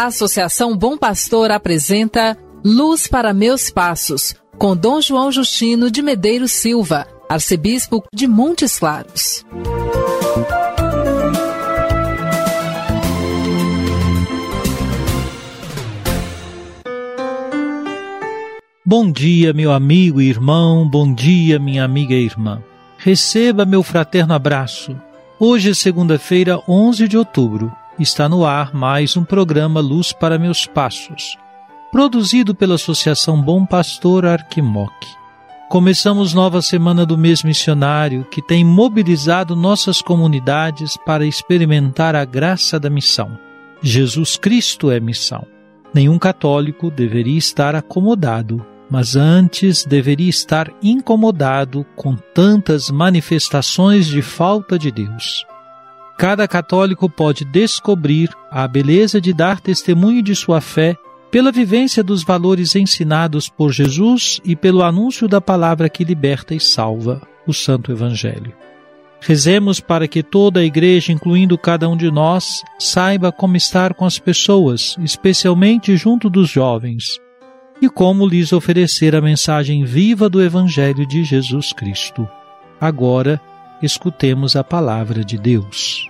A 0.00 0.06
Associação 0.06 0.74
Bom 0.74 0.96
Pastor 0.96 1.50
apresenta 1.50 2.34
Luz 2.64 3.06
para 3.06 3.34
Meus 3.34 3.68
Passos, 3.68 4.34
com 4.56 4.74
Dom 4.74 4.98
João 4.98 5.30
Justino 5.30 5.90
de 5.90 6.00
Medeiros 6.00 6.52
Silva, 6.52 7.06
arcebispo 7.28 8.02
de 8.10 8.26
Montes 8.26 8.78
Claros. 8.78 9.44
Bom 18.82 19.12
dia, 19.12 19.52
meu 19.52 19.70
amigo 19.70 20.22
e 20.22 20.30
irmão, 20.30 20.88
bom 20.88 21.12
dia, 21.12 21.58
minha 21.58 21.84
amiga 21.84 22.14
e 22.14 22.24
irmã. 22.24 22.62
Receba 22.96 23.66
meu 23.66 23.82
fraterno 23.82 24.32
abraço. 24.32 24.96
Hoje 25.38 25.72
é 25.72 25.74
segunda-feira, 25.74 26.58
11 26.66 27.06
de 27.06 27.18
outubro. 27.18 27.70
Está 28.00 28.30
no 28.30 28.46
ar 28.46 28.74
mais 28.74 29.14
um 29.14 29.22
programa 29.22 29.78
Luz 29.78 30.10
para 30.10 30.38
Meus 30.38 30.64
Passos, 30.64 31.36
produzido 31.92 32.54
pela 32.54 32.76
Associação 32.76 33.42
Bom 33.42 33.66
Pastor 33.66 34.24
Arquimoc. 34.24 34.90
Começamos 35.68 36.32
nova 36.32 36.62
semana 36.62 37.04
do 37.04 37.18
mês 37.18 37.42
missionário 37.42 38.24
que 38.30 38.40
tem 38.40 38.64
mobilizado 38.64 39.54
nossas 39.54 40.00
comunidades 40.00 40.96
para 41.04 41.26
experimentar 41.26 42.16
a 42.16 42.24
graça 42.24 42.80
da 42.80 42.88
missão. 42.88 43.38
Jesus 43.82 44.34
Cristo 44.34 44.90
é 44.90 44.98
missão. 44.98 45.46
Nenhum 45.92 46.18
católico 46.18 46.90
deveria 46.90 47.36
estar 47.36 47.74
acomodado, 47.74 48.64
mas 48.90 49.14
antes 49.14 49.84
deveria 49.84 50.30
estar 50.30 50.72
incomodado 50.82 51.84
com 51.94 52.16
tantas 52.16 52.90
manifestações 52.90 54.06
de 54.06 54.22
falta 54.22 54.78
de 54.78 54.90
Deus. 54.90 55.44
Cada 56.20 56.46
católico 56.46 57.08
pode 57.08 57.46
descobrir 57.46 58.28
a 58.50 58.68
beleza 58.68 59.22
de 59.22 59.32
dar 59.32 59.58
testemunho 59.58 60.22
de 60.22 60.34
sua 60.34 60.60
fé 60.60 60.94
pela 61.30 61.50
vivência 61.50 62.04
dos 62.04 62.22
valores 62.22 62.76
ensinados 62.76 63.48
por 63.48 63.72
Jesus 63.72 64.38
e 64.44 64.54
pelo 64.54 64.82
anúncio 64.82 65.26
da 65.26 65.40
palavra 65.40 65.88
que 65.88 66.04
liberta 66.04 66.54
e 66.54 66.60
salva, 66.60 67.22
o 67.46 67.54
Santo 67.54 67.90
Evangelho. 67.90 68.52
Rezemos 69.18 69.80
para 69.80 70.06
que 70.06 70.22
toda 70.22 70.60
a 70.60 70.62
Igreja, 70.62 71.10
incluindo 71.10 71.56
cada 71.56 71.88
um 71.88 71.96
de 71.96 72.10
nós, 72.10 72.62
saiba 72.78 73.32
como 73.32 73.56
estar 73.56 73.94
com 73.94 74.04
as 74.04 74.18
pessoas, 74.18 74.98
especialmente 75.02 75.96
junto 75.96 76.28
dos 76.28 76.50
jovens, 76.50 77.18
e 77.80 77.88
como 77.88 78.26
lhes 78.26 78.52
oferecer 78.52 79.16
a 79.16 79.22
mensagem 79.22 79.86
viva 79.86 80.28
do 80.28 80.42
Evangelho 80.42 81.06
de 81.06 81.24
Jesus 81.24 81.72
Cristo. 81.72 82.28
Agora, 82.78 83.40
escutemos 83.80 84.54
a 84.54 84.62
palavra 84.62 85.24
de 85.24 85.38
Deus. 85.38 86.09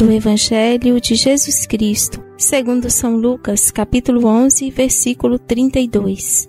Do 0.00 0.10
Evangelho 0.10 0.98
de 0.98 1.14
Jesus 1.14 1.66
Cristo, 1.66 2.24
segundo 2.38 2.88
São 2.90 3.16
Lucas, 3.16 3.70
capítulo 3.70 4.26
11, 4.26 4.70
versículo 4.70 5.38
32. 5.38 6.48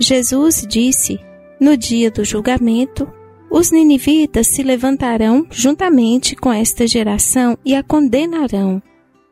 Jesus 0.00 0.66
disse: 0.66 1.20
No 1.60 1.76
dia 1.76 2.10
do 2.10 2.24
julgamento, 2.24 3.06
os 3.50 3.70
ninivitas 3.70 4.46
se 4.46 4.62
levantarão 4.62 5.46
juntamente 5.50 6.34
com 6.34 6.50
esta 6.50 6.86
geração 6.86 7.58
e 7.62 7.74
a 7.74 7.82
condenarão, 7.82 8.82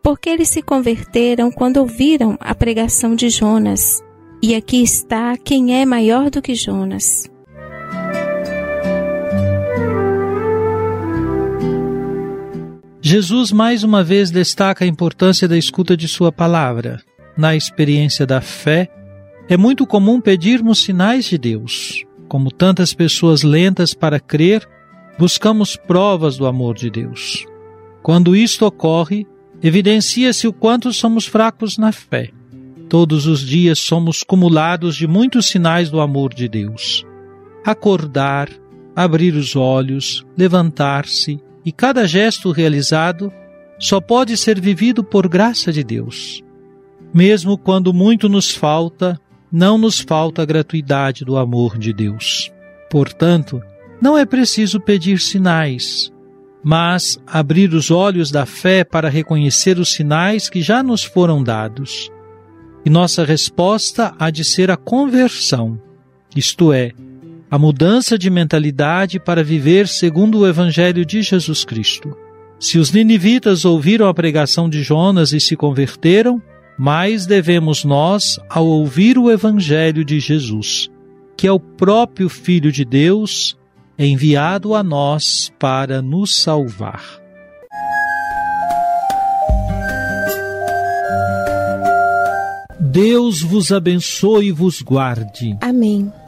porque 0.03 0.29
eles 0.29 0.51
se 0.51 0.61
converteram 0.61 1.51
quando 1.51 1.79
ouviram 1.79 2.37
a 2.39 2.55
pregação 2.55 3.15
de 3.15 3.31
Jonas. 3.31 4.03
E 4.43 4.55
aqui 4.55 4.83
está 4.83 5.35
quem 5.35 5.81
é 5.81 5.87
maior 5.87 6.29
do 6.29 6.43
que 6.43 6.55
Jonas. 6.55 7.25
Jesus 13.09 13.53
mais 13.53 13.85
uma 13.85 14.03
vez 14.03 14.33
destaca 14.33 14.85
a 14.85 14.89
importância 14.89 15.47
da 15.47 15.57
escuta 15.57 15.97
de 15.97 16.09
Sua 16.09 16.33
palavra. 16.33 17.01
Na 17.37 17.55
experiência 17.55 18.27
da 18.27 18.41
fé, 18.41 18.91
é 19.49 19.57
muito 19.57 19.87
comum 19.87 20.21
pedirmos 20.21 20.83
sinais 20.83 21.27
de 21.27 21.39
Deus. 21.39 22.05
Como 22.27 22.51
tantas 22.51 22.93
pessoas 22.93 23.45
lentas 23.45 23.95
para 23.95 24.19
crer, 24.19 24.69
buscamos 25.17 25.77
provas 25.77 26.37
do 26.37 26.47
amor 26.47 26.75
de 26.75 26.91
Deus. 26.91 27.47
Quando 28.03 28.35
isto 28.35 28.67
ocorre, 28.67 29.25
evidencia-se 29.63 30.49
o 30.49 30.53
quanto 30.53 30.93
somos 30.93 31.27
fracos 31.27 31.79
na 31.79 31.93
fé. 31.93 32.31
Todos 32.89 33.29
os 33.29 33.39
dias 33.39 33.79
somos 33.79 34.25
cumulados 34.25 34.97
de 34.97 35.07
muitos 35.07 35.47
sinais 35.47 35.89
do 35.91 36.01
amor 36.01 36.35
de 36.35 36.49
Deus. 36.49 37.07
Acordar, 37.65 38.51
abrir 38.97 39.37
os 39.37 39.55
olhos, 39.55 40.27
levantar-se, 40.37 41.41
e 41.67 41.73
cada 41.73 42.07
gesto 42.07 42.53
realizado 42.53 43.33
só 43.77 44.01
pode 44.01 44.37
ser 44.37 44.61
vivido 44.61 45.03
por 45.03 45.29
graça 45.29 45.73
de 45.73 45.83
Deus. 45.83 46.41
Mesmo 47.13 47.59
quando 47.59 47.93
muito 47.93 48.29
nos 48.29 48.53
falta, 48.53 49.21
não 49.51 49.77
nos 49.77 49.99
falta 49.99 50.43
a 50.43 50.45
gratuidade 50.45 51.25
do 51.25 51.37
amor 51.37 51.77
de 51.77 51.93
Deus. 51.93 52.53
Portanto, 52.89 53.61
não 54.01 54.17
é 54.17 54.25
preciso 54.25 54.81
pedir 54.81 55.19
sinais, 55.19 56.13
mas 56.63 57.19
abrir 57.27 57.75
os 57.75 57.91
olhos 57.91 58.31
da 58.31 58.47
fé 58.47 58.85
para 58.85 59.09
reconhecer 59.09 59.79
os 59.79 59.93
sinais 59.93 60.49
que 60.49 60.63
já 60.63 60.85
nos 60.85 61.03
foram 61.03 61.43
dados. 61.43 62.11
E 62.85 62.91
nossa 62.91 63.25
resposta 63.25 64.15
há 64.19 64.31
de 64.31 64.45
ser 64.45 64.71
a 64.71 64.77
conversão, 64.77 65.81
isto 66.37 66.73
é, 66.73 66.93
a 67.51 67.59
mudança 67.59 68.19
de 68.19 68.29
mentalidade 68.29 69.21
para 69.21 69.45
viver 69.45 69.87
segundo 69.87 70.41
o 70.41 70.49
Evangelho 70.49 71.05
de 71.05 71.23
Jesus 71.23 71.65
Cristo. 71.65 72.17
Se 72.59 72.79
os 72.79 72.91
ninivitas 72.91 73.65
ouviram 73.65 74.09
a 74.09 74.15
pregação 74.15 74.69
de 74.69 74.83
Jonas 74.83 75.33
e 75.33 75.41
se 75.41 75.57
converteram, 75.57 76.43
mais 76.79 77.27
devemos 77.27 77.85
nós 77.85 78.39
ao 78.49 78.67
ouvir 78.67 79.19
o 79.19 79.31
Evangelho 79.31 80.05
de 80.05 80.19
Jesus, 80.19 80.91
que 81.37 81.47
é 81.47 81.53
o 81.53 81.61
próprio 81.61 82.29
Filho 82.29 82.73
de 82.73 82.85
Deus 82.85 83.57
enviado 83.99 84.75
a 84.75 84.83
nós 84.83 85.53
para 85.59 86.03
nos 86.03 86.37
salvar. 86.43 87.03
Deus 92.81 93.43
vos 93.43 93.73
abençoe 93.73 94.47
e 94.47 94.53
vos 94.53 94.81
guarde. 94.81 95.57
Amém. 95.61 96.11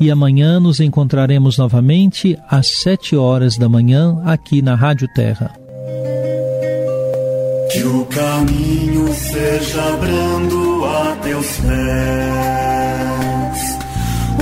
e 0.00 0.10
amanhã 0.10 0.58
nos 0.58 0.80
encontraremos 0.80 1.58
novamente 1.58 2.38
às 2.48 2.68
sete 2.68 3.14
horas 3.14 3.58
da 3.58 3.68
manhã 3.68 4.20
aqui 4.24 4.62
na 4.62 4.74
Rádio 4.74 5.06
Terra. 5.14 5.52
Que 7.70 7.84
o 7.84 8.04
caminho 8.06 9.12
seja 9.14 9.96
brando 10.00 10.84
a 10.86 11.16
teu 11.22 11.40
teus 11.40 11.56
pés. 11.58 11.70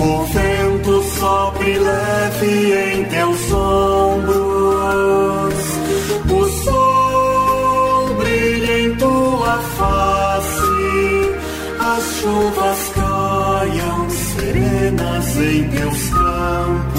O 0.00 0.24
vento 0.24 1.02
sopre 1.18 1.78
leve 1.78 2.72
em 2.72 3.04
teus 3.04 3.52
ombros. 3.52 4.34
O 6.30 6.48
sol 6.64 8.14
brilha 8.14 8.80
em 8.80 8.94
tua 8.96 9.58
face. 9.76 10.62
As 11.80 12.04
chuvas 12.20 12.57
em 15.68 15.76
teus 15.76 16.08
campos. 16.10 16.98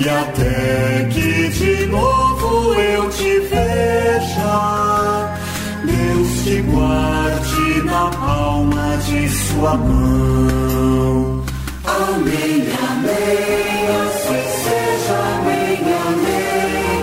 E 0.00 0.08
até 0.08 1.08
que 1.12 1.48
de 1.48 1.86
novo 1.86 2.74
eu 2.74 3.10
te 3.10 3.40
veja, 3.40 5.36
Deus 5.84 6.44
te 6.44 6.62
guarde 6.62 7.82
na 7.84 8.08
palma 8.10 8.96
de 8.98 9.28
sua 9.28 9.76
mão. 9.76 11.44
Amém, 11.84 12.68
amém, 12.90 13.88
assim 14.06 14.44
seja, 14.62 15.18
amém, 15.34 15.78
amém, 16.06 17.02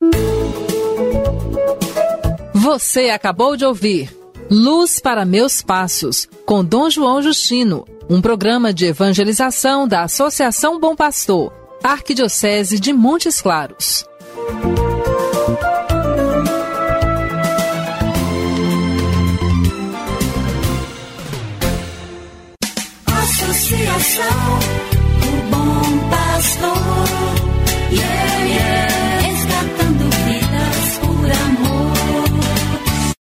amém. 0.00 0.12
Você 2.54 3.10
acabou 3.10 3.56
de 3.56 3.64
ouvir 3.66 4.16
Luz 4.50 4.98
para 4.98 5.26
Meus 5.26 5.60
Passos, 5.60 6.26
com 6.46 6.64
Dom 6.64 6.88
João 6.88 7.22
Justino, 7.22 7.84
um 8.08 8.22
programa 8.22 8.72
de 8.72 8.86
evangelização 8.86 9.86
da 9.86 10.02
Associação 10.02 10.80
Bom 10.80 10.96
Pastor, 10.96 11.52
Arquidiocese 11.82 12.80
de 12.80 12.92
Montes 12.92 13.40
Claros. 13.40 14.06
Associação 23.06 24.24
do 25.20 25.50
Bom 25.50 26.08
Pastor, 26.08 26.72
yeah, 27.92 28.44
yeah. 28.44 28.87